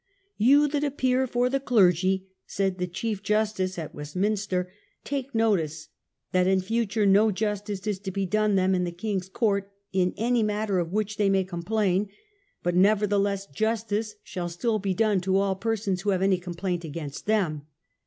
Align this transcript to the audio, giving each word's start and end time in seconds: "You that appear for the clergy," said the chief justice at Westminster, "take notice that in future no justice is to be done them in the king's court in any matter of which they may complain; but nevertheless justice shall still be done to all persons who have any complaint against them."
"You 0.39 0.67
that 0.69 0.83
appear 0.83 1.27
for 1.27 1.47
the 1.47 1.59
clergy," 1.59 2.31
said 2.47 2.79
the 2.79 2.87
chief 2.87 3.21
justice 3.21 3.77
at 3.77 3.93
Westminster, 3.93 4.67
"take 5.03 5.35
notice 5.35 5.89
that 6.31 6.47
in 6.47 6.59
future 6.59 7.05
no 7.05 7.29
justice 7.29 7.85
is 7.85 7.99
to 7.99 8.09
be 8.09 8.25
done 8.25 8.55
them 8.55 8.73
in 8.73 8.83
the 8.83 8.91
king's 8.91 9.29
court 9.29 9.71
in 9.93 10.15
any 10.17 10.41
matter 10.41 10.79
of 10.79 10.91
which 10.91 11.17
they 11.17 11.29
may 11.29 11.43
complain; 11.43 12.09
but 12.63 12.73
nevertheless 12.73 13.45
justice 13.45 14.15
shall 14.23 14.49
still 14.49 14.79
be 14.79 14.95
done 14.95 15.21
to 15.21 15.37
all 15.37 15.55
persons 15.55 16.01
who 16.01 16.09
have 16.09 16.23
any 16.23 16.39
complaint 16.39 16.83
against 16.83 17.27
them." 17.27 17.67